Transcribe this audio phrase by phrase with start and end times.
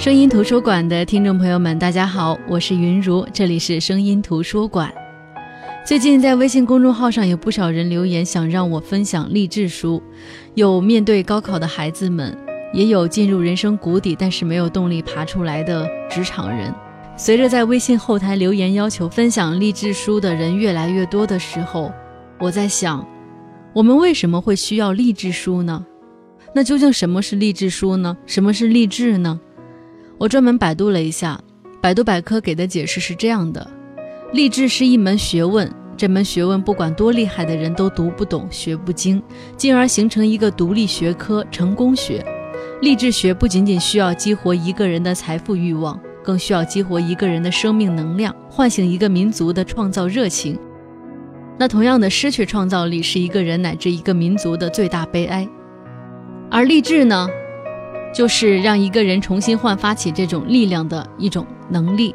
[0.00, 4.90] 声音图书馆的听众朋友们，大家好，我是云如，这里是声音图书馆。
[5.86, 10.02] 最近在微信公众号上有不少人留言，想让我分享励志书，
[10.54, 12.34] 有面对高考的孩子们，
[12.72, 16.74] 也有进入人生谷底但是没有动力爬出来的职场人。
[17.14, 21.92] 随着在微信后台留言要求分享励志书的人越来越多的时候，
[22.38, 23.06] 我在想，
[23.74, 25.84] 我们为什么会需要励志书呢？
[26.54, 28.16] 那究竟什么是励志书呢？
[28.24, 29.38] 什么是励志呢？
[30.20, 31.40] 我专门百度了一下，
[31.80, 33.66] 百度百科给的解释是这样的：
[34.34, 39.22] 励志是一门学问，这门学问不管多厉害的人都读不懂、学不精，
[39.56, 42.22] 进而形成一个独立学科——成功学。
[42.82, 45.98] 励志学不仅仅需要激活一个人的财富欲望。
[46.22, 50.56] 更需要激活一个人的生命能量，唤醒一个民族的创造热情。
[51.58, 55.48] 那同样的，失去创造力是一个人乃至一个民族的最大悲哀。
[56.50, 57.26] 而励志呢，
[58.12, 62.14] 就是让一个人重新焕发起这种力量的一种能力。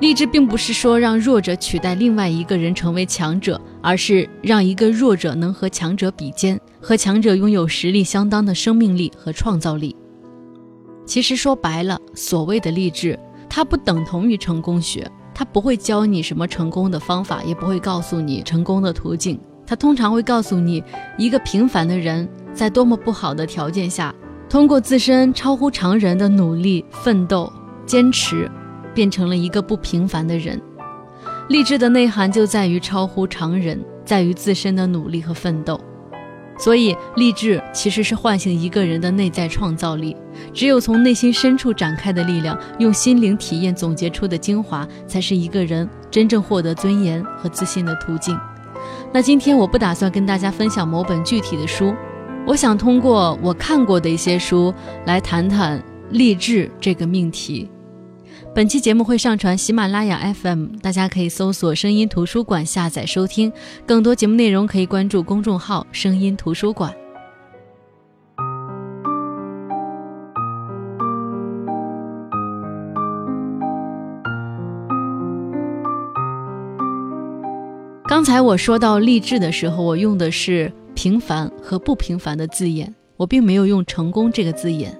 [0.00, 9.94] 励志并不是说让弱者取代另外一个人成为强者，而是让一个弱者能和强者比肩，和强者拥有实力相当的生命力和创造力。
[11.06, 13.18] 其实说白了，所谓的励志。
[13.48, 19.38] 它不等同于成功学，它不会教你什么成功的方法，也不会告诉你成功的途径。
[19.64, 20.82] 它通常会告诉你，
[21.16, 24.12] 一个平凡的人在多么不好的条件下，
[24.48, 27.52] 通过自身超乎常人的努力、奋斗、
[27.84, 28.50] 坚持，
[28.94, 30.60] 变成了一个不平凡的人。
[31.48, 35.78] 励志的内涵就在于超乎常人，在于自身的努力和奋斗。
[36.56, 40.16] 所以，励志其实是唤醒一个人的内在创造力。
[40.52, 48.38] 只有从内心深处展开的力量，用心灵体验总结出的精华，才是一个人真正获得尊严和自信的途径。
[49.12, 51.92] 那今天我不打算跟大家分享某本具体的书，
[52.46, 54.72] 我想通过我看过的一些书
[55.06, 57.68] 来谈谈励志这个命题。
[58.54, 63.50] 本期节目会上传喜马拉雅 FM，大家可以搜索“声音图书馆”下载收听。
[63.86, 66.94] 更多节目内容可以关注公众号“声音图书馆”。
[78.06, 84.98] 刚才我说到励志的时候，我用的是平凡和不平凡的字眼，我并没有用成功这个字眼。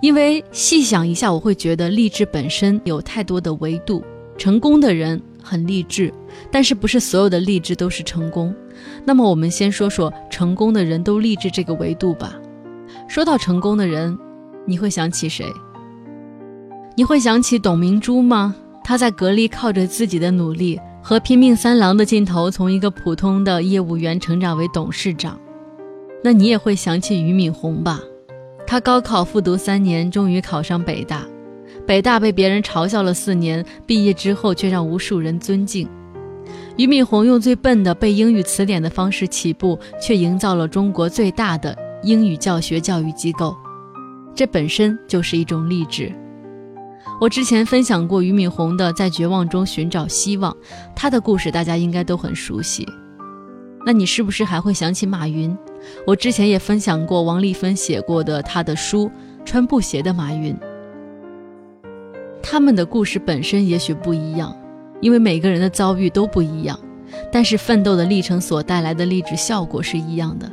[0.00, 4.02] 因为细想一下，我会觉得励志本身有太多的维度。
[4.38, 6.10] 成功的人很励志，
[6.50, 8.54] 但是不是所有的励志都是成功。
[9.04, 12.34] 那么我们先说说成功的人都励志这个维度吧。
[13.06, 14.18] 说到成功的人，
[14.66, 15.44] 你会想起谁？
[16.96, 18.56] 你会想起董明珠吗？
[18.82, 25.38] 她在格力靠着自己的努力和拼命三郎的劲头，从一个普通的业务员成长为董事长。
[26.22, 28.00] 那你也会想起俞敏洪吧？
[28.66, 31.26] 他高考复读三年，终于考上北大。
[31.86, 35.88] 北大被别人嘲笑了四年，毕业之后却让无数人尊敬。
[36.76, 43.56] 俞敏洪用最笨的背英语词典的方式起步，却营造了中国最大的英语教学教育机构。
[44.34, 46.12] 这本身就是一种励志。
[47.20, 50.50] 我之前分享过俞敏洪的《在绝望中寻找希望》，
[50.96, 52.88] 他的故事大家应该都很熟悉。
[53.84, 55.54] 那你是不是还会想起马云？
[56.06, 59.06] 我之前也分享过王丽芬写过的他的书
[59.44, 60.54] 《穿布鞋的马云》。
[62.42, 64.56] 他们的故事本身也许不一样，
[65.02, 66.78] 因为每个人的遭遇都不一样，
[67.30, 70.50] 但是奋斗的历程所带来的励志效果是一样的。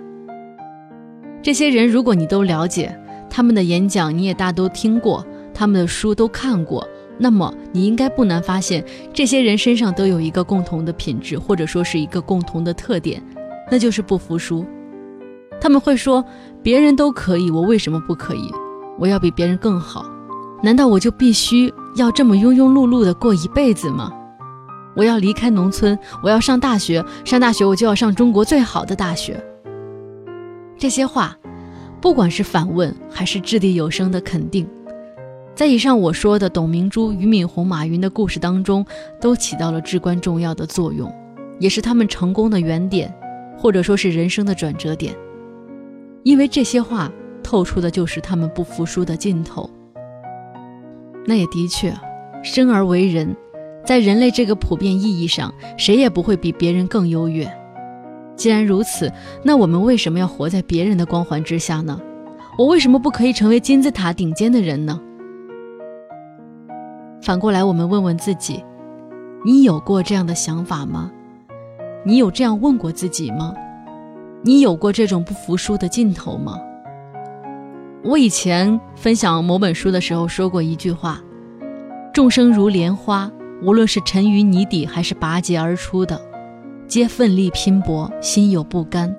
[1.42, 2.94] 这些人如果你都了解，
[3.30, 5.26] 他们的演讲你也大都听过，
[5.58, 6.88] 他们的书都看过，
[7.18, 13.20] 那么你应该不难发现，这些人身上都有一个共同的品质，或者说是一个共同的特点，
[13.72, 14.64] 那就是不服输。
[15.60, 16.24] 他们会说
[16.62, 18.52] ：“别人都可以，我为什么不可以？
[19.00, 20.06] 我要比别人更好。
[20.62, 24.14] 难道我就必须要这么庸庸碌碌的过一辈子吗？
[24.96, 29.44] 我要离开农村，我要上大学，上大学我就要上中国最好的大学。”
[30.78, 31.36] 这些话，
[32.00, 34.68] 不管是反问还是掷地有声的肯定，
[35.58, 38.86] 在以上我说的董明珠、俞敏洪、马云的故事当中，
[39.20, 41.12] 都起到了至关重要的作用，
[41.60, 43.12] 也是他们成功的原点，
[43.58, 45.16] 或者说是人生的转折点。
[46.22, 47.12] 因为这些话
[47.42, 49.68] 透出的就是他们不服输的劲头。
[51.26, 51.92] 那也的确，
[52.44, 53.36] 生而为人，
[53.84, 57.52] 在人类这个普遍意义上，谁也不会比别人更优越。
[58.36, 59.12] 既然如此，
[59.42, 62.00] 那我们为什么要活在别人的光环之下呢？
[62.60, 65.02] 我为什么不可以成为金字塔顶尖的人呢？
[67.28, 68.64] 反过来，我们问问自己：
[69.44, 71.12] 你有过这样的想法吗？
[72.06, 73.54] 你有这样问过自己吗？
[74.44, 76.58] 你有过这种不服输的劲头吗？
[78.02, 81.22] 我以前分享某本书的时候说过一句话
[82.16, 83.30] ：“众生如莲花，
[83.62, 86.18] 无论是沉于泥底还是拔节而出的，
[86.88, 89.14] 皆奋力拼搏，心有不甘。”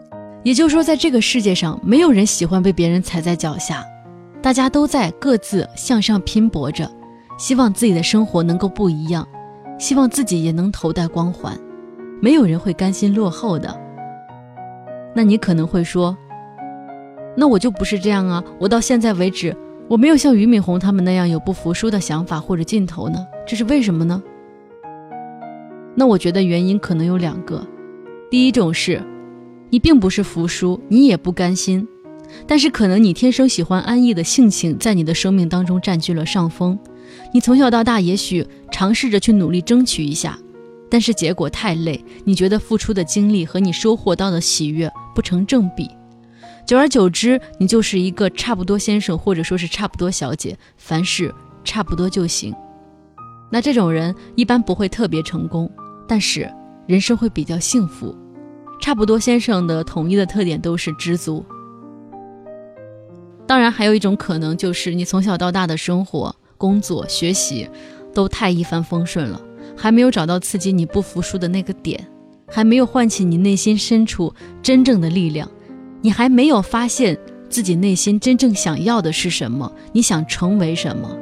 [0.45, 3.85] 也就是说，在这个世界上，没有人喜欢被别人踩在脚下，
[4.41, 6.91] 大家都在各自向上拼搏着，
[7.39, 9.27] 希望自己的生活能够不一样，
[9.79, 11.57] 希望自己也能头戴光环，
[12.21, 13.75] 没有人会甘心落后的。
[15.15, 16.17] 那你可能会说，
[17.37, 18.45] 那我就不是这样啊！
[18.59, 19.57] 我到现在为止，
[19.89, 24.23] 我没有像俞敏洪他们那样有不服输的想法或者劲头呢，这是为什么呢？
[25.95, 27.67] 那我觉得原因可能有两个，
[28.31, 29.03] 第一种是。
[29.71, 31.87] 你并不是服输，你也不甘心，
[32.47, 36.79] 但是可能你天生喜欢安逸的性情在你的生命当中占据了上风。
[37.33, 40.39] 你从小到大也许尝试着去努力争取一下，
[40.91, 45.91] 但是结果太累，你觉得付出的精力和你收获到的喜悦不成正比。
[46.67, 51.35] 久而久之，你就是一个差不多先生，或者说是差不多小姐，凡事
[51.65, 52.55] 差不多就行。
[53.51, 55.71] 那这种人一般不会特别成功，
[56.07, 56.51] 但是
[56.87, 58.15] 人生会比较幸福。
[58.81, 61.45] 差不多先生的统一的特点都是知足。
[63.47, 67.67] 当然，还有一种可能就是你从小到大的生活、工作、学习
[68.13, 69.41] 都太一帆风顺了，
[69.77, 72.07] 还没有找到刺激你不服输的那个点，
[72.47, 75.49] 还没有唤起你内心深处真正的力量，
[76.03, 77.17] 你还没有发现
[77.49, 81.17] 自己内心真正想要的是什么，你想成为什么？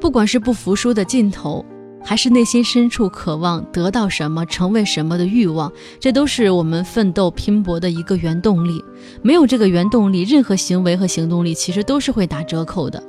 [0.00, 1.64] 不管是不服输的劲头。
[2.04, 8.82] 还是内心深处渴望得到什么、成为什么的欲望，这都是我们奋斗拼搏的一个原动力。
[9.22, 13.02] 没有这个原动力，任何行为和行动力其实都是会打折扣的。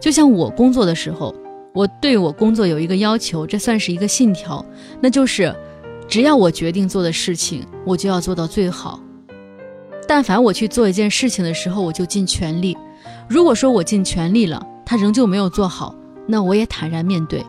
[0.00, 1.34] 就像我工作的时候，
[1.74, 4.64] 我对我工作有一个要求，这算是一个信条，
[5.00, 5.54] 那就是
[6.08, 9.00] 只要我决定做的事情，我就要做到最好。
[10.08, 12.76] 但凡我去做一件事情的时候，我就尽全力。
[13.28, 15.94] 如果说我尽全力了，他仍旧没有做好，
[16.26, 17.44] 那我也坦然面对。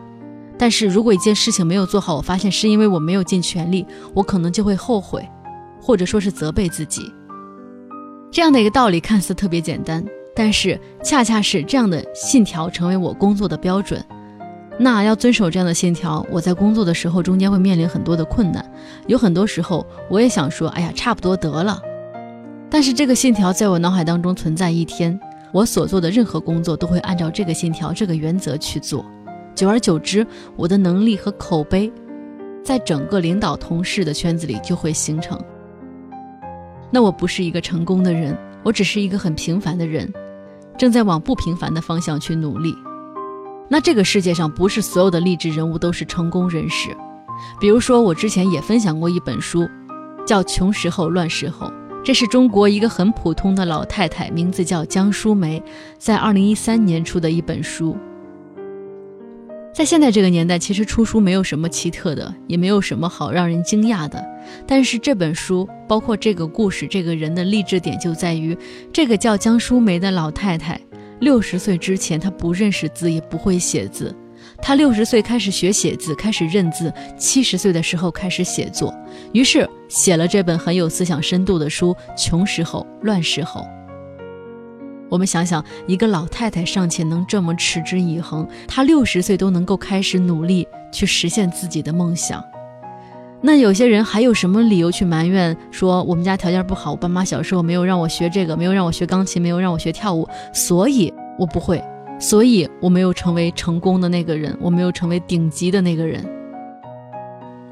[0.62, 5.28] 但是如果一件事情没有做好，我发现是因为我没有尽全力，我可能就会后悔，
[5.80, 7.12] 或者说是责备自己。
[8.30, 10.04] 这样的一个道理看似特别简单，
[10.36, 14.00] 但是恰恰是这样的信条成为我工作的标准。
[14.78, 18.64] 那要遵守这样的信条，我在工作的时候中间会面临很多的困难，
[19.08, 21.82] 有很多时候我也想说，哎呀，差不多得了。
[22.70, 25.18] 但是这个信条在我脑海当中存在一天，
[25.50, 29.04] 我所做的任何工作都会按照这个信条、这个原则去做。
[29.54, 30.26] 久而久之，
[30.56, 31.92] 我的能力和口碑，
[32.64, 35.38] 在整个领导同事的圈子里就会形成。
[36.90, 40.12] 那我不是一个成功的人，我只是一个很平凡的人，
[40.78, 42.74] 正在往不平凡的方向去努力。
[43.68, 46.90] 那这个世界上不是所有的励志人物都是成功人士。
[47.58, 49.66] 比如说，我之前也分享过一本书，
[50.26, 51.66] 叫《穷时候乱时候》，
[52.04, 55.62] 这是中国一个很普通的老太太，名字叫江淑梅，
[55.98, 57.96] 在二零一三年出的一本书。
[59.74, 64.22] 在现在这个年代，其实出书没有什么奇特的，也没有什么好让人惊讶的。
[64.66, 68.56] 但是这本书，包括这个故事，这个人的励志点就在于，
[68.92, 70.78] 这个叫江淑梅的老太太，
[71.20, 74.14] 六十岁之前她不认识字，也不会写字。
[74.58, 78.94] 她六十岁开始学写字，开始认字，七十岁的时候开始写作，
[79.32, 83.62] 于是写了这本很有思想深度的书《穷时候乱时候》。
[85.12, 92.42] 我们想想，一个老太太尚且能这么持之以恒，她六十岁都能够开始努力去实现自己的梦想。
[93.42, 101.84] 那有些人还有什么理由去埋怨说我们家条件不好，我爸妈小时候没有让我学这个，没有让我学钢琴，没有让我学跳舞，所以我不会，
[102.18, 106.24] 所以我没有成为成功的那个人，我没有成为顶级的那个人。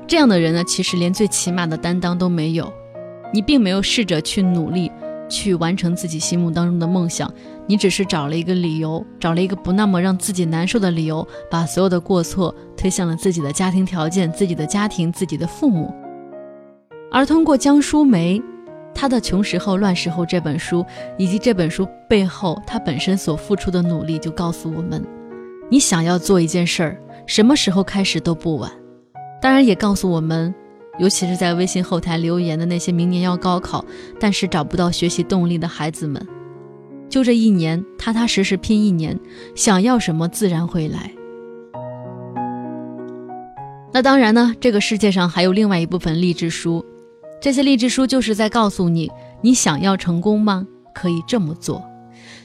[0.06, 2.70] 这样的人呢，其实连最起码的担当都没有，
[3.32, 4.92] 你并没有试着去努力。
[5.30, 7.32] 去完成自己心目当中的梦想，
[7.66, 15.94] 你只是找了一个理由，找了一个不那么让自己难受的理由，把所有的过错推向了自己的家庭条件、自己的家庭、自己的父母。
[17.10, 18.42] 而通过江淑梅，
[18.94, 20.84] 她的《穷时候乱时候》这本书，
[21.16, 25.02] 以及这本书背后她本身所付出的努力，就告诉我们：
[25.70, 28.70] 你想要做一件事儿，什么时候开始都不晚。
[29.40, 30.54] 当然，也告诉我们。
[31.00, 33.85] 尤其是在微信后台留言的那些明年要高考，
[34.21, 36.25] 但是找不到学习动力的孩子们，
[37.09, 39.19] 就这一年，踏踏实实拼一年，
[39.57, 41.11] 想要什么自然会来。
[43.92, 46.85] 那当然呢，这个世界上还有另外一部分励志书，
[47.40, 50.66] 这些励志书就是在告诉你，你想要成功吗？
[50.95, 51.83] 可以这么做，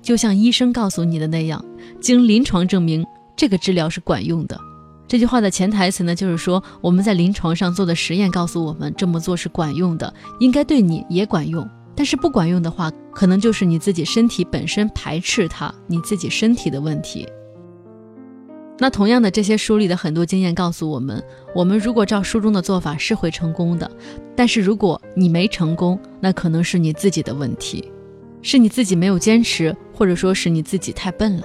[0.01, 1.63] 就像医生告诉你的那样，
[1.99, 4.57] 经临床证明，这个治疗是管用的。
[5.07, 17.27] 这句话的潜台词呢，就是说我们在临床上做的实验告诉我们，这么做是管用的，应该对你也管用，但是不管用的话，可能就是你自己身体本身排斥它，你自己身体的问题。
[18.77, 23.89] 那同样的，这些书里的很多经验告诉我们，我们如果照书中的做法是会成功的，
[24.35, 27.89] 但是如果你没成功，那可能是你自己的问题，
[28.41, 31.43] 是你自己没有坚持，或者说是你自己太笨了。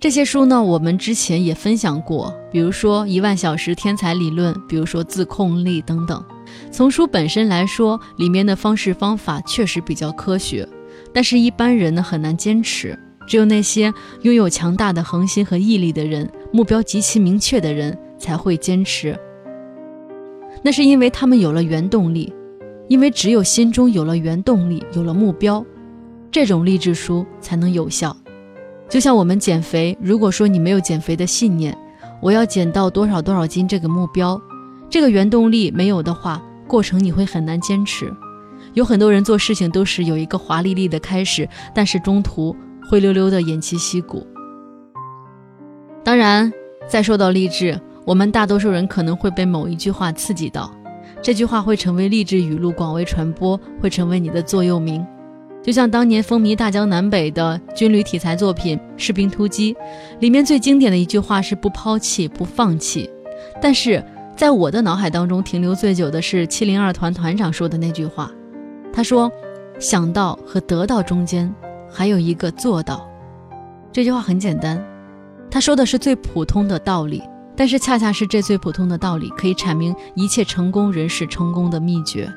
[0.00, 6.24] 这些书呢，我们之前也分享过，比如说一万小时天才理论，比如说自控力等等。
[6.70, 10.68] 从书本身来说，里面的方式方法确实比较科学，
[11.12, 12.96] 但是一般人呢很难坚持。
[13.26, 19.18] 只有那些拥有强大的恒心和毅力的人，目标极其明确的人才会坚持。
[20.62, 22.32] 那是因为他们有了原动力，
[22.86, 25.64] 因为只有心中有了原动力，有了目标，
[26.30, 28.16] 这种励志书才能有效。
[28.88, 31.76] 就像我们减肥，如果说你没有减肥的信念，
[32.22, 34.40] 我要减到多少多少斤这个目标。
[34.88, 38.10] 这个原动力没有的话，过程你会很难坚持。
[38.72, 42.56] 有很多人做事情都是有一个华丽丽的开始，但是中途
[42.88, 44.26] 灰溜溜的偃旗息鼓。
[46.02, 46.50] 当然，
[46.86, 50.72] 再说到励志，我们大多数人可能会被某一句话刺激到，
[51.20, 55.06] 这句话会成为励志语录，广为传播，会成为你的座右铭。
[55.68, 59.74] 就像当年风靡大江南北的军旅题材作品《士兵突击》，
[60.18, 63.10] 里面最经典的一句话是“不抛弃，不放弃”，
[63.60, 64.02] 但是。
[64.34, 68.30] 在我的脑海当中停留最久的是七零二团团长说的那句话，
[68.92, 69.30] 他说
[69.78, 71.52] ：“想到和得到中间
[71.90, 73.06] 还有一个做到。”
[73.92, 74.82] 这句话很简单，
[75.50, 77.22] 他说的是最普通的道理，
[77.54, 82.32] 但是恰恰是这最普通的道理可以阐明一切成功人士成功的秘诀。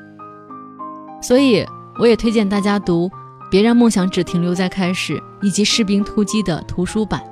[1.22, 1.64] 所以，
[2.00, 3.08] 我也推荐大家读
[3.52, 7.22] 《别让梦想只停留在开始》以及《士兵突击》的图书版。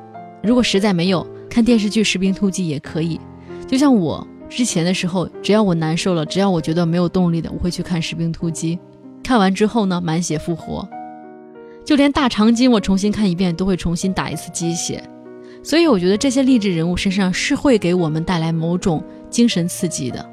[0.42, 3.18] 如果实在没有看电视剧《士兵突击》也可以，
[3.66, 4.26] 就像我。
[4.50, 8.76] 之前的时候，只要我难受了，只要我觉得没有动力的，我会去看《士兵突击》。
[9.22, 10.86] 看完之后呢，满血复活。
[11.84, 15.02] 就连大长今，我重新看一遍，都会重新打一次鸡血。
[15.62, 20.28] 所以，我觉得这些励志人物身上是会给我们带来某种精神刺激的。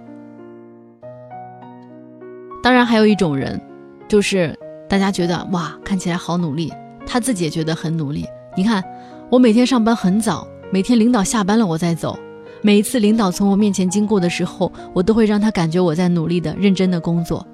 [2.63, 3.61] 当然，还有一种人，
[4.07, 6.71] 就是大家觉得哇，看起来好努力，
[7.05, 8.25] 他自己也觉得很努力。
[8.55, 8.83] 你看，
[9.29, 12.17] 我每天上班很早，每天领导下班了我再走。
[12.61, 17.45] 每一次领导从我面前经过的时候，我都会让他感觉我在努力的、认真的工作。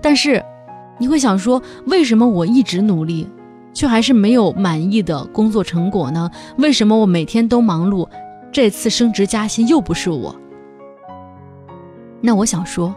[0.00, 0.42] 但是，
[0.98, 3.28] 你会想说，为什么我一直努力，
[3.72, 6.30] 却还是没有满意的工作成果呢？
[6.58, 8.08] 为什么我每天都忙碌，
[8.52, 10.34] 这次升职加薪又不是我？
[12.20, 12.94] 那我想说，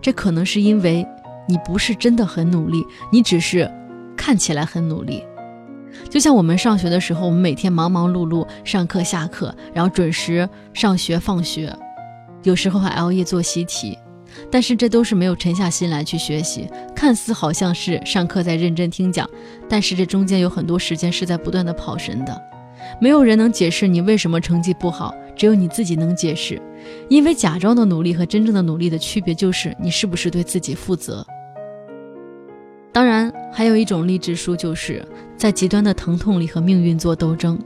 [0.00, 1.06] 这可能是因为
[1.46, 3.70] 你不是真的很努力，你只是
[4.16, 5.22] 看起来很努力。
[6.10, 11.72] 就像我们上学的时候，我们每天忙忙碌碌，上课下课，然后准时上学放学，
[12.42, 13.96] 有时候还熬夜做习题，
[14.50, 16.68] 但是这都是没有沉下心来去学习。
[16.96, 19.28] 看似好像是上课在认真听讲，
[19.68, 22.42] 但是这中间有很多时间是在不断的跑神的。
[23.00, 26.60] 没有人能解释你为什么成绩不好，只有你自己能解释。
[27.08, 31.26] 因为假装的努力和真正的努力的区别就是你是不是对自己负责。
[32.92, 35.04] 当然，还有一种励志书，就是
[35.36, 37.58] 在极端的疼痛里和命运做斗争。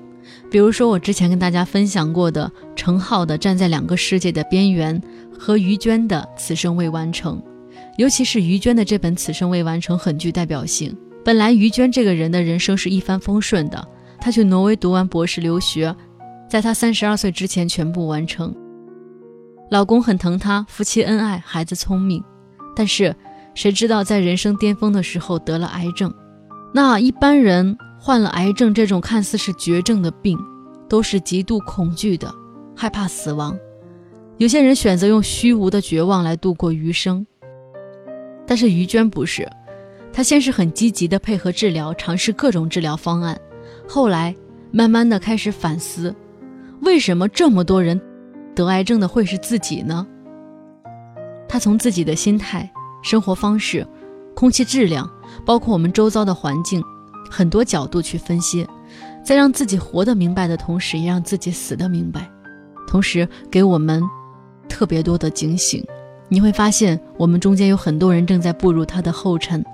[0.51, 4.99] 比如说，我之前跟大家分享过的程浩的《站在两个世界的边缘》
[5.39, 7.37] 和于娟的《此生未完成》，
[7.97, 10.97] 尤其是于娟的这本《此生未完成》很具代表性。
[11.25, 13.87] 本来于娟这个人的人生是一帆风顺的，
[14.19, 15.95] 她去挪威读完博士留学，
[16.49, 18.55] 在她三十二岁之前全部完成。
[19.71, 22.23] 老公很疼她，夫妻恩爱，孩子聪明，
[22.75, 23.15] 但是。
[23.55, 26.15] 谁知道在人生巅峰的时候得了癌症？
[26.73, 30.39] 那一般人患了癌症这种看似是绝症的病，
[30.89, 32.33] 都是极度恐惧的，
[32.77, 33.59] 害怕死亡。
[34.37, 37.27] 有些人选择用虚无的绝望来度过余生。
[38.47, 39.51] 但是于娟不是，
[40.13, 43.37] 她先是很积极的配合治疗，尝试各种治疗方案，
[43.89, 44.37] 后来
[44.71, 46.15] 慢慢的开始反思，
[46.83, 48.01] 为什么这么多人
[48.59, 50.05] 得癌症的会是自己呢？
[51.49, 52.69] 他从自己的心态。
[53.01, 53.87] 生活方式、
[54.35, 55.09] 空气质量，
[55.47, 56.83] 包括我们周遭的环境，
[57.31, 58.67] 很多角度去分析，
[59.25, 62.29] 在让自己活得明白的同时，也让自己死得明白，
[62.89, 64.03] 同时给我们
[64.69, 65.83] 特别多的警醒。
[66.29, 69.65] 你会发现，我们中间有很多人正在步入他的后尘。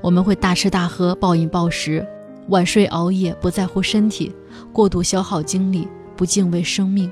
[0.00, 2.06] 我们会大吃大喝、暴饮暴食、
[2.50, 4.32] 晚睡熬夜，不在乎身体，
[4.72, 7.10] 过度消耗精力，不敬畏生命。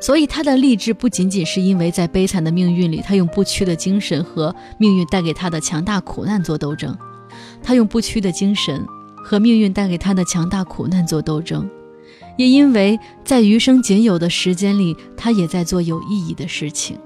[0.00, 6.96] 所以他的励志不仅仅是因为在悲惨的命运里，他用不屈的精神和命运带给他的强大苦难做斗争。
[7.62, 11.68] 他用不屈的精神和命运带给他的强大苦难做斗争，
[12.36, 16.98] 也因为在余生仅有的时间里，他也在做有意义的事情。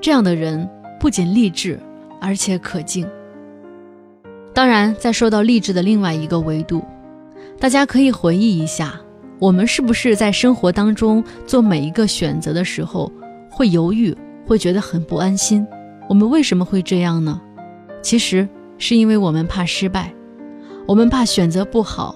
[0.00, 0.68] 这样的人
[0.98, 1.78] 不仅励志，
[2.20, 3.08] 而且可敬。
[4.52, 6.84] 当然，在说到励志的另外一个维度，
[7.58, 9.00] 大家可以回忆一下，
[9.40, 13.10] 我们是不是在生活当中做每一个选择的时候
[13.50, 14.14] 会犹豫，
[14.46, 15.66] 会觉得很不安心？
[16.10, 17.40] 我们为什么会这样呢？
[18.02, 20.12] 其实是因为我们怕失败，
[20.86, 22.14] 我们怕选择不好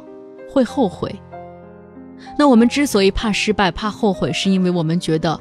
[0.50, 1.14] 会后悔。
[2.38, 5.38] 那我们之所以怕失败、怕后悔，是因为我们觉得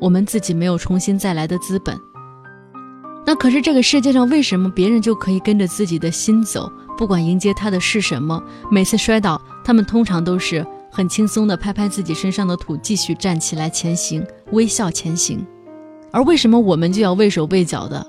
[0.00, 1.94] 我们自己没有重新再来的资本。
[3.26, 8.42] 那可是这个世界上为什么别人就可以跟着自己的心走，不管迎接他的是什么？
[8.70, 10.66] 每次摔倒，他们通常都是
[10.98, 15.46] 很轻松的拍拍自己身上的土，继续站起来前行，微笑前行。
[16.10, 18.04] 而为什么我们就要畏手畏脚的？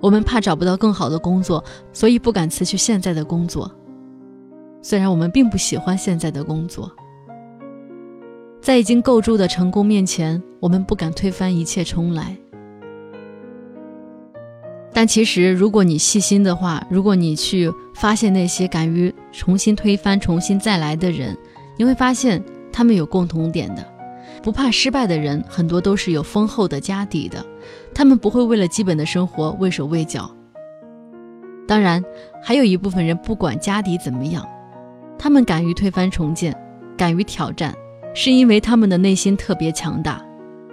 [0.00, 3.70] 我们怕找不到更好的工作，所以不敢辞去现在的工作。
[4.80, 6.90] 虽然我们并不喜欢现在的工作，
[8.62, 12.34] 在已经构筑的成功面前，我们不敢推翻一切重来。
[14.94, 21.36] 但其实，如果你细心的话，如果你去发现那些敢于重新推翻、重新再来的人，
[21.80, 23.82] 你会发现他们有共同点的。
[24.42, 27.42] 不怕失败的人，很多都是有丰厚的家底的，
[27.94, 30.30] 他们不会为了基本的生活畏手畏脚。
[31.66, 32.04] 当然，
[32.42, 34.46] 还有一部分人不管家底怎么样，
[35.18, 36.54] 他们敢于推翻重建，
[36.98, 37.74] 敢于挑战，
[38.12, 40.22] 是因为他们的内心特别强大，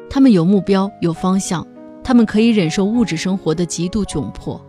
[0.10, 1.66] 他们有目标、有方向。
[2.04, 4.62] 他们可以忍受物质生活的极度窘迫，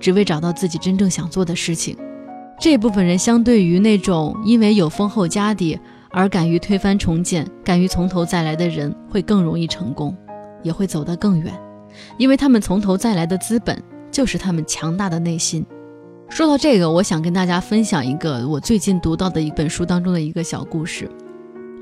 [0.00, 1.96] 只为找到自己真正想做的事情。
[2.60, 5.78] 这部分人相对于那种因为有丰厚家底
[6.10, 10.16] 而敢于推翻重建、敢于从头再来的人，会更容易成功，
[10.62, 11.52] 也会走得更远，
[12.16, 15.64] 因为他们从头再来的资本就是他们强大的内心。
[16.28, 21.10] 说到这个，我想跟大家分享一个我最近读到的一本书当中的一个小故事。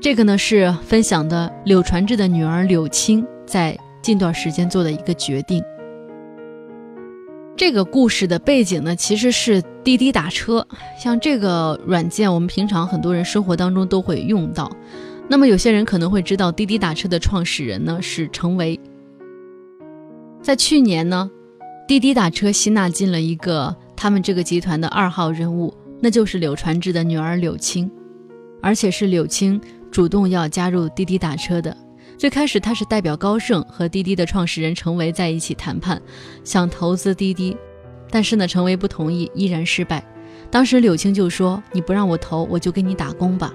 [0.01, 3.77] 这个呢是分享的柳传志的女儿柳青在。
[4.03, 5.63] 近段时间做的一个决定。
[7.55, 10.65] 这个故事的背景呢，其实是滴滴打车。
[10.99, 14.71] 像这个软件，我们平常很多人生活当中都会用到。
[15.27, 18.79] 那么有些人可能会知道，滴滴打车的创始人呢是程维。
[20.41, 21.29] 在去年呢，
[21.87, 27.89] 滴滴打车吸纳进了一个他们这个集团的二号人物，那就是柳传志的女儿柳青，
[28.61, 31.77] 而且是柳青主动要加入滴滴打车的。
[32.17, 36.01] 最开始，他是代表高盛和滴滴的创始人程维在一起谈判，
[36.43, 37.57] 想投资滴滴，
[38.09, 40.03] 但是呢，程维不同意，依然失败。
[40.49, 43.53] 当时柳青就说：“你不让我投，我就给你打工吧。”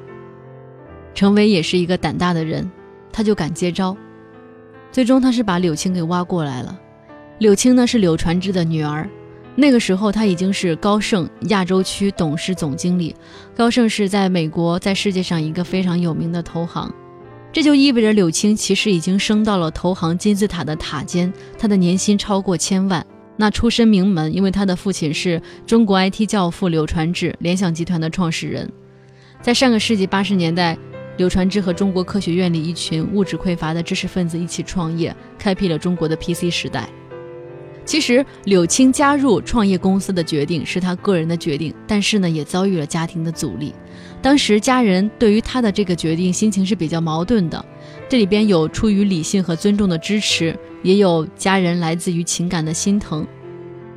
[1.15, 2.71] 程维也是一个胆大的人，
[3.13, 3.97] 他就敢接招。
[4.91, 6.79] 最终，他是把柳青给挖过来了。
[7.39, 9.09] 柳青呢是柳传志的女儿，
[9.55, 13.15] 那个时候他已经是高盛亚洲区董事总经理。
[13.57, 16.93] 高盛是在美国，在世界上一个非常有名的投行。
[17.51, 23.05] 这就意味着柳青其实已经升到了投行金字塔的塔尖，他的年薪超过千万，
[23.37, 28.71] 那出身名门，因为他的父亲是中国 IT 教父柳传志，联想集团的创始人。
[29.41, 30.77] 在上个世纪八十年代，
[31.17, 36.89] 柳传志和中国科学院里一群物质匮乏的知识分子一起创业，开辟了中国的 PC 时代。
[37.89, 43.73] 其实柳青加入创业公司的决定是他个人的决定，但是呢，也遭遇了家庭的阻力。
[44.21, 47.65] 当时家人对于他的这个决定心情是比较矛盾的，
[48.07, 53.27] 这里边有出于理性和尊重的支持，也有家人来自于情感的心疼。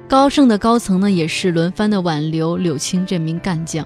[0.07, 3.85] 高盛的高层呢，也是轮番的挽留柳青这名干将。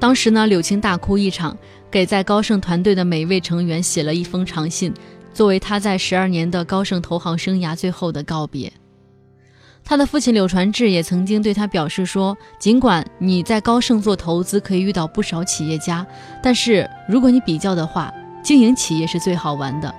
[0.00, 1.54] 当时呢，柳青大哭一场，
[1.90, 4.94] 给在高盛团队的每一位成员写了一封长信，
[5.34, 8.72] 作为他在十二年的高盛投行生涯最后的告别。
[9.86, 16.06] 他的父亲柳传志也曾经对他表示说：“尽管你在高盛做投资可以遇到不少企业家，
[16.42, 18.10] 但是如果你比较的话，
[18.42, 19.94] 经营企业是最好玩的。”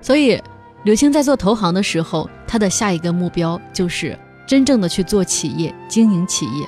[0.00, 0.40] 所以，
[0.84, 6.66] 柳青在做投行的时候，他的下一个目标就是真正的去做企业、经营企业。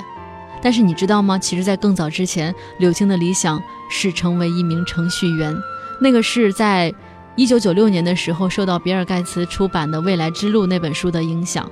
[0.61, 1.39] 但是你知道吗？
[1.39, 5.57] 其实，在更早之前，柳青的理想是成为一名程序员，
[6.03, 6.95] 那个是在。
[7.37, 11.69] 一九九六年的时候，受到比尔盖茨出版的《未来之路》那本书的影响，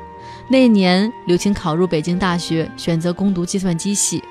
[0.48, 4.22] 那一年刘青考入北京大学，选择攻读计算机系。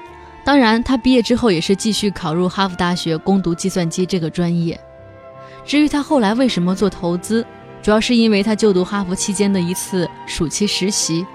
[0.44, 4.78] 当然，他毕业之后也是继续考入哈佛大学，攻读计算机这个专业。
[5.63, 7.46] 至于他后来为什么做投资，
[7.82, 11.26] 主要是因为他就读哈佛期间的一次暑期实习。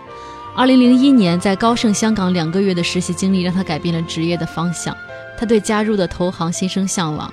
[0.54, 4.94] 二零零一年在高盛香港两个月的实习经历，让他改变了职业的方向。
[5.38, 7.32] 他对加入的投行心生向往。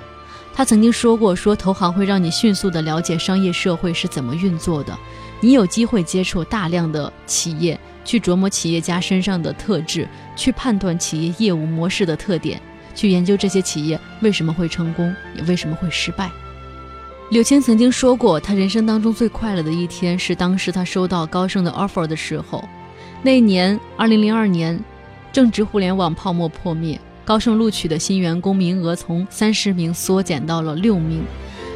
[0.55, 4.95] 他曾经说过：“说投行会让你迅速地了解商业社会是怎么运作的，
[5.41, 12.61] 你有机会接触大量的企业，去琢磨企业家身上的特质，去判断企业业务模式的特点，
[12.93, 16.29] 去研究这些企业为什么会成功，也为什么会失败。”
[17.31, 22.63] 柳青曾经说过，他人生当中最快乐的一天是当时他收到高盛的 offer 的时候。
[23.23, 24.79] 那一年，二零零二年，
[25.31, 31.23] 正值互联网泡沫破灭，高盛录取的新员工名额从三十名缩减到了六名，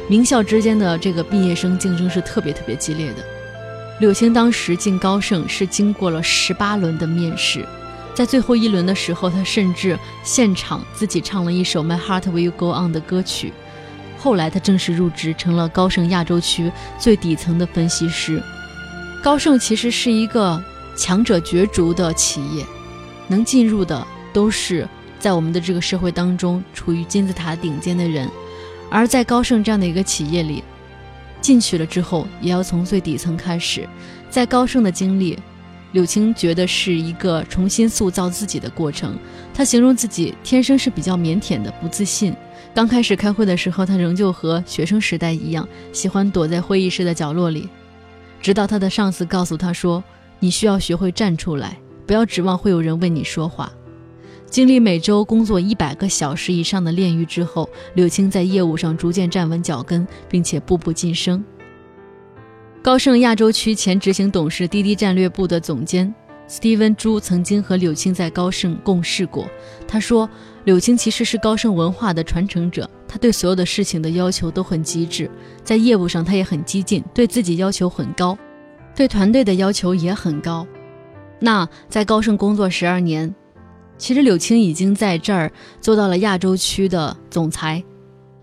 [0.08, 3.24] 名校之间的这个毕业生竞争是特别特别激烈的。
[4.00, 7.64] 柳青当时进高盛是经过了十八轮的面试，
[8.14, 13.52] 在最后一轮的时候，他甚至现场自己唱了一首《My Heart Will Go On》的歌曲。
[14.18, 18.42] 后来他正式入职，成了高盛亚洲区最底层的分析师。
[19.22, 20.62] 高盛其实是一个
[20.94, 22.66] 强者角逐的企业，
[23.28, 24.86] 能进入的都是
[25.18, 28.28] 在我们的这个社会当中处于金字塔顶尖的人。
[28.90, 30.64] 而在高盛这样的一个企业里，
[31.40, 33.86] 进去了之后也要从最底层开始。
[34.30, 35.38] 在高盛的经历，
[35.92, 39.18] 柳青觉得是一个重新塑造自己的过程。
[39.52, 42.34] 他形容自己天生是比较腼腆的，不自信。
[42.74, 47.68] 刚开始开会的时候，他仍旧和学生时代一样，喜欢躲在会议室的角落里。
[48.40, 50.02] 直到他的上司告诉他说
[50.38, 53.72] ：“你需要学会站出来，不要指望会有人为你说话。”
[54.50, 61.44] 经历每周工作一百个小时以上的炼狱之后，柳青在业务上逐渐站稳脚跟，并且步步晋升。
[62.82, 66.12] 高盛亚洲区前执行董事、滴滴战略部的总监。
[66.48, 69.46] Steven 朱曾经和柳青在高盛共事过。
[69.86, 70.26] 他说，
[70.64, 75.30] 柳青其实是高盛文化的传承者，他对所有的事情的要求都很极致，
[75.62, 78.38] 在业务上他也很激进，对自己要求很高，
[78.96, 80.66] 对团队的要求也很高。
[81.38, 83.34] 那在高盛工作十二年，
[83.98, 87.82] 其实柳青已经在这儿做到了亚洲区的总裁，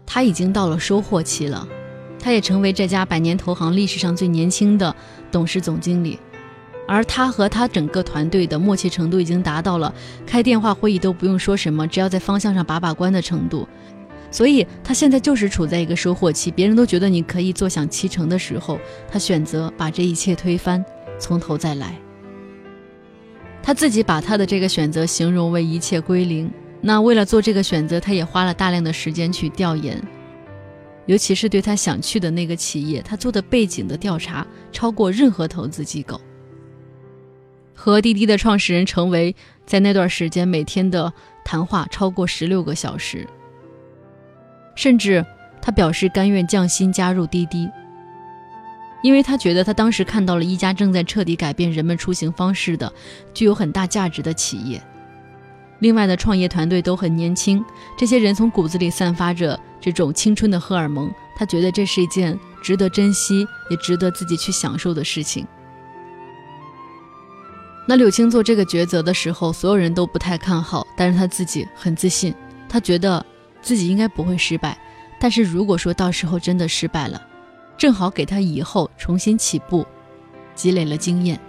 [0.06, 1.68] 他已经到了收获期了，
[2.20, 4.94] 他也成为这家百年投行历史上最年轻的
[5.32, 6.20] 董事总经理。
[6.88, 9.92] 而他和他整个团队的默契程度已经达到了
[10.24, 13.68] 开电话会议都不用说什么，只要在方向上把把关的程度。
[14.30, 18.78] 所以他现在就是处在一个收获期，别人都觉得你可以坐享其成的时候，
[19.10, 20.84] 他选择把这一切推翻，
[21.18, 21.96] 从头再来。
[23.66, 26.52] 他自己把他的这个选择形容为一切归零。
[26.82, 30.00] 那为了做这个选择，他也花了大量的时间去调研，
[31.08, 36.22] 尤其是对他想去的那个企业，他做的背景的调查超过任何投资机构。
[37.74, 41.12] 和滴滴的创始人程维在那段时间每天的
[41.44, 43.28] 谈话超过十六个小时，
[44.76, 45.26] 甚至
[45.60, 47.68] 他表示甘愿降薪加入滴滴，
[49.06, 52.92] 因为他觉得他当时看到了一家正在彻底改变人们出行方式的、
[53.36, 54.82] 具有很大价值的企业。
[55.78, 57.64] 另外的创业团队都很年轻，
[57.96, 65.46] 这些人从骨子里散发着这种青春的荷尔蒙，他觉得这是一件值得珍惜也值得自己去享受的事情。
[67.88, 72.34] 那柳青做这个抉择的时候，所有人都不太看好，但是他自己很自信，
[72.68, 73.24] 他觉得
[73.62, 74.76] 自己应该不会失败。
[75.20, 77.22] 但是如果说到时候真的失败了，
[77.78, 79.86] 正好给他以后重新起步，
[80.54, 81.40] 积累了经验。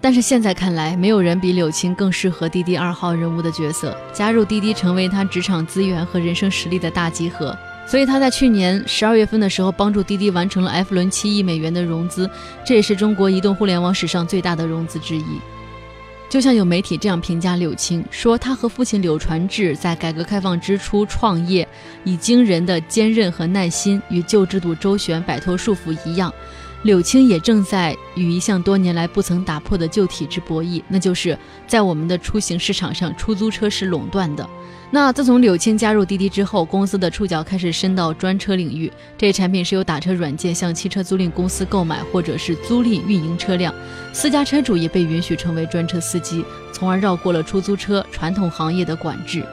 [0.00, 7.56] 但是现在看来，没有人比柳青更适合滴滴二号人物的角色，加入滴滴成为他职场资源和人生实力的大集合。
[7.84, 12.30] 所以他在去年十二月份的时候，帮助滴滴完成了 F 轮七亿美元的融资，
[12.64, 15.24] 这也是中国移动互联网史上最大的融资之一。
[16.28, 21.66] 就像有媒体这样评价柳青，说他和父亲柳传志在改革开放之初创业，
[22.04, 26.32] 以惊人的坚韧和耐心与旧制度周旋摆脱束缚一样，
[26.88, 34.48] 柳青也正在与一项多年来不曾打破的旧体制博弈，那就是在我们的出行市场上，出租车是垄断的。
[34.90, 38.90] 那自从柳青加入滴滴之后，公司的触角开始伸到专车领域。
[39.18, 43.74] 这产品是由打车软件向汽车租赁公司购买，或者是租赁运营车辆。
[44.14, 49.44] 私家车主也被允许成为专车司机，从而绕过了出租车传统行业的管制。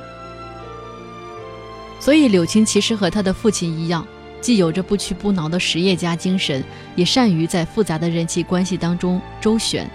[2.00, 4.08] 所以，柳青其实和他的父亲一样，
[4.46, 6.64] 既有着不屈不挠的实业家精神，
[6.96, 9.90] 也善于在复杂的人际关系当中周旋。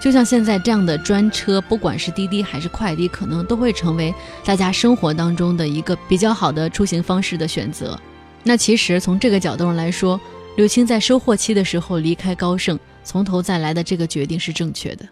[0.00, 4.12] 就像现在这样的专车，不管是滴滴还是快滴，可能都会成为
[4.44, 7.96] 大家生活当中的一个比较好的出行方式的选择。
[8.42, 10.20] 那其实从这个角度上来说，
[10.56, 15.06] 柳青在收获期的时候离开高盛，从头再来的这个决定是正确的。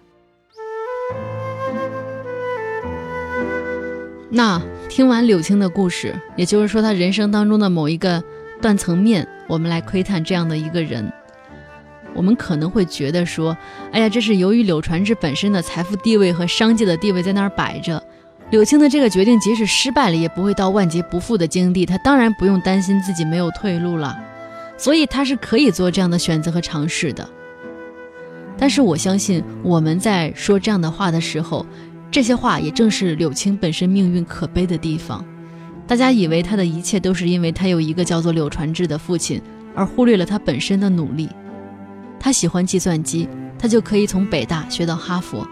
[4.30, 8.20] 那听完柳青的故事，也就是说他人生当中的某一个
[8.64, 11.12] 断层面，我们来窥探这样的一个人。
[12.14, 13.54] 我们可能会觉得说，
[13.92, 18.02] 哎呀，这是由于柳传志本身的财富地位和商界的地位在那儿摆着，
[18.48, 21.84] 柳青的这个决定即使失败了，也不会到万劫不复的境地。
[21.84, 24.18] 他当然不用担心自己没有退路了，
[24.78, 27.28] 所以他是可以做这样的选择和尝试的。
[28.56, 31.66] 但是我相信，我们在说这样的话的时候，
[32.10, 35.22] 这些话也正是柳青本身命运可悲的地方。
[35.86, 39.40] 大家以为他的一切都是因为他有一个叫做柳传志的父亲，
[39.74, 41.28] 而忽略了他本身的努力。
[42.18, 45.46] 他喜欢计算机，他就可以从北大学到哈佛，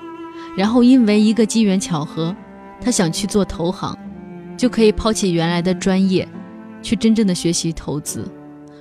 [0.57, 2.35] 然后因为一个机缘巧合，
[2.81, 3.97] 他想去做投行，
[4.57, 6.27] 就可以抛弃原来的专业，
[6.81, 8.27] 去真正的学习投资。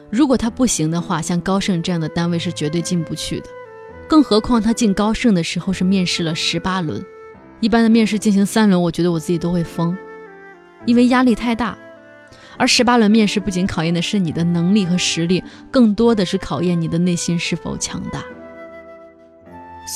[0.10, 3.48] 如果他不行的话，像高盛这样的单位是绝对进不去的。
[4.08, 7.04] 更何况他进高盛的时候是面试了十八轮，
[7.60, 9.98] 一般的面试进行三轮，我觉得我自己都会疯，
[10.86, 11.78] 因为压力太大。
[12.58, 18.22] 而十八轮面试不仅考验的是你的能力和实力，更多的是考验你的内心是否强大。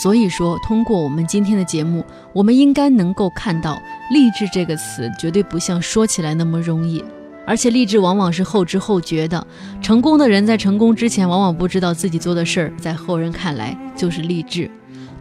[0.02, 3.80] 所以说，通过我们今天的节目，我们应该能够看到
[4.12, 7.04] “励志”这个词绝对不像说起来那么容易，
[7.46, 9.46] 而且励志往往是后知后觉的。
[9.84, 14.70] 成功的人在成功之前，往往不知道自己做的事儿，在后人看来就是励志。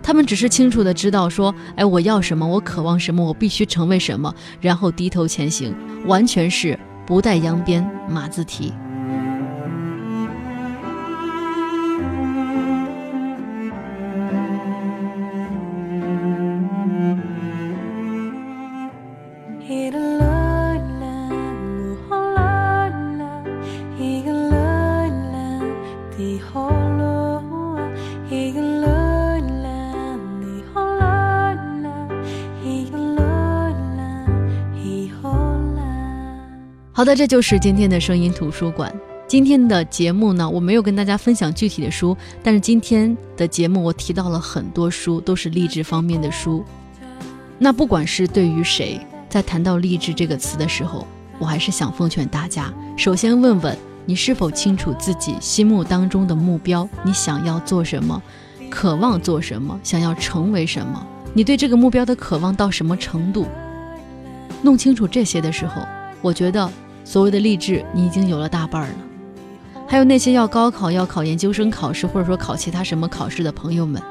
[0.05, 5.75] 他们只是清楚的知道说：“哎，我要什么，我渴望什么，我必须成为什么，然后低头前行。”
[6.07, 6.79] 完全是。
[7.07, 8.73] 不带扬鞭，马自蹄。
[37.05, 38.91] 好的，这就是今天的声音图书馆。
[39.29, 46.65] 今天的节目呢，我没有跟大家分享具体的书，但是今天的节目我提到了很多书，都是励志方面的书。
[47.59, 51.07] 那不管是对于谁，在谈到励志这个词的时候，
[51.39, 58.23] 我还是想奉劝大家：首先问问你是否清楚自己心目当中的目标，你想要做什么，
[58.71, 61.07] 渴望做什么，想要成为什么？
[61.35, 63.47] 你对这个目标的渴望到什么程度？
[64.63, 65.83] 弄清楚这些的时候，
[66.23, 66.67] 我觉得。
[67.05, 68.95] 所谓的励志，你已经有了大半了。
[69.87, 74.03] 还有那些要高考、要考研究生考试，或者说考其他什么考试的朋友们，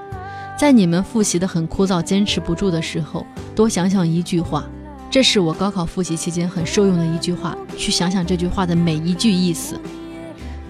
[0.58, 3.26] 在你们复习的很枯燥、坚持不住的时候，
[3.56, 4.64] 多想想一句话。
[5.10, 7.58] 这是我高考复习期间很受用的一句话。
[7.76, 9.80] 去想想这句话的每一句意思：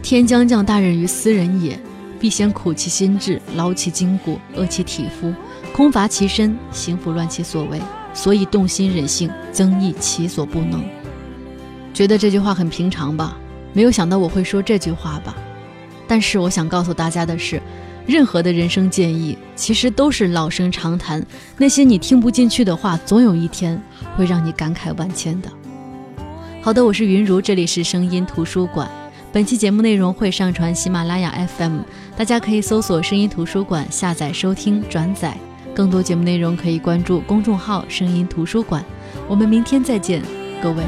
[0.01, 1.79] 天将降大任于斯人也，
[2.19, 5.33] 必先苦其心志，劳其筋骨，饿其体肤，
[5.73, 7.79] 空乏其身，行拂乱其所为，
[8.13, 10.83] 所以动心忍性，增益其所不能。
[11.93, 13.37] 觉得这句话很平常吧？
[13.71, 15.35] 没有想到我会说这句话吧？
[16.07, 17.61] 但是我想告诉大家的是，
[18.05, 21.23] 任何的人生建议其实都是老生常谈。
[21.57, 23.79] 那些你听不进去的话，总有一天
[24.17, 25.49] 会让你感慨万千的。
[26.61, 28.89] 好的，我是云如，这里是声音图书馆。
[29.31, 31.79] 本期节目内容会上传喜马拉雅 FM，
[32.15, 35.37] 大家可以搜索“声音图书馆”下载收听转载。
[35.73, 38.83] 更多节目内容可以关注公众号“声音图书馆”。
[39.27, 40.21] 我们明天再见，
[40.61, 40.83] 各位